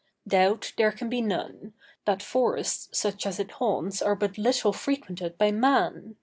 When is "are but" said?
4.01-4.35